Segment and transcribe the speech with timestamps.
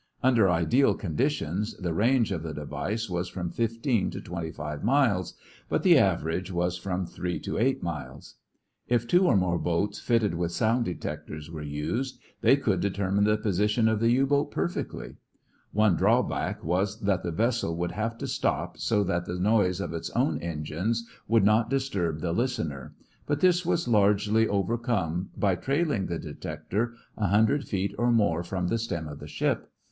[0.23, 5.35] Under ideal conditions the range of the device was from fifteen to twenty five miles,
[5.69, 8.37] but the average was from three to eight miles.
[8.87, 13.37] If two or more boats fitted with sound detectors were used, they could determine the
[13.37, 15.17] position of the U boat perfectly.
[15.71, 19.93] One drawback was that the vessel would have to stop so that the noise of
[19.93, 22.95] its own engines would not disturb the listener,
[23.27, 28.67] but this was largely overcome by trailing the detector a hundred feet or more from
[28.69, 29.69] the stem of the ship.